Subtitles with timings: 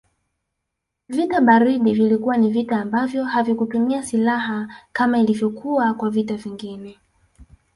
[1.09, 5.49] Vita baridi vilikuwa ni vita ambavyo havikutumia siilaha kama ilivyo
[5.97, 6.99] kwa vita vingine